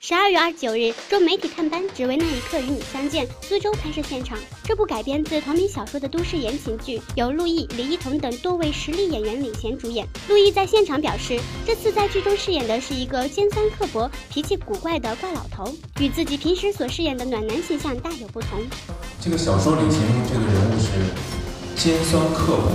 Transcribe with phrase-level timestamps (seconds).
[0.00, 3.26] 十二月二十九日，众媒体探班，只为那一刻与你相见。
[3.42, 10.06] 苏州拍摄现场，这部改编自同名小说的都市言情剧，由陆毅、李一桐等多位实力演员领衔主演。
[10.28, 18.50] 陆毅在现场表示，这次在剧中饰演的是一个尖酸刻薄、脾气古怪的怪老头，与自己平时所饰演的暖男形象大有不同。
[19.20, 22.70] 这个小说里形容这个人物是尖酸刻薄、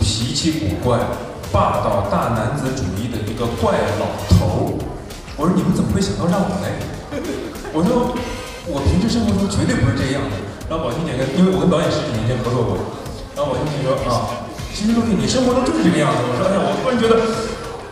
[0.00, 0.98] 脾气古怪、
[1.52, 4.06] 霸道大男子主义的一个怪老
[4.36, 4.47] 头。
[5.38, 6.74] 我说你们怎么会想到让我来？
[7.70, 8.10] 我说
[8.66, 10.34] 我平时生活中绝对不是这样的。
[10.66, 12.76] 然后宝清姐跟，因为我跟导演十几年前合作过，
[13.32, 16.18] 然后宝清姐说啊，其实陆毅你生活中就是这个样子。
[16.26, 17.22] 我说哎呀，我突然觉得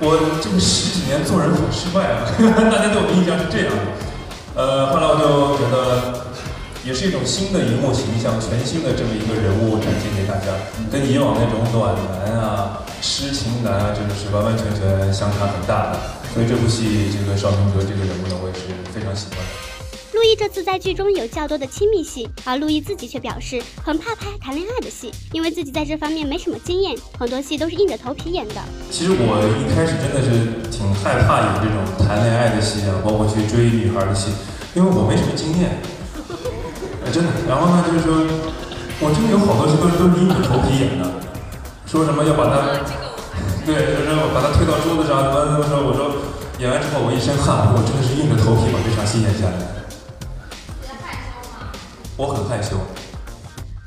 [0.02, 2.26] 我这个十几年做人好失败啊，
[2.68, 3.80] 大家对我的印象是这样的。
[4.58, 6.26] 呃，后来我就觉得
[6.82, 10.50] 也是一种新的荧幕形象，全新的这么一个人物展现给大家，
[10.90, 12.65] 跟以往那种暖男啊、
[13.06, 16.00] 痴情男啊，这个是完完全全相差很大的。
[16.34, 19.38] 所以这部戏，这个邵明哲这个人物呢，我也是非常喜欢。
[20.12, 28.56] 陆毅这次在剧中有较多的亲密戏，而陆毅自己却表示很怕拍谈恋爱的戏，因为自己在这方面没什么经验，很多戏都是硬着头皮演的。
[28.90, 34.32] 其实我一开始真的是挺害怕演这种谈恋爱的戏啊，包括去追女孩的戏，
[34.74, 35.78] 因为我没什么经验，
[37.14, 37.30] 真的。
[37.48, 38.12] 然后呢，就是说，
[38.98, 41.08] 我真的有好多戏都是都是硬着头皮演的，
[41.86, 43.05] 说什么要把他。
[43.66, 46.14] 对，就是我把他推到桌子上，完了之后我说，
[46.60, 49.58] 演完之后我一身汗，我真的是硬着头皮把这场戏演下来。
[51.02, 51.74] 害羞吗？
[52.16, 52.78] 我很害羞。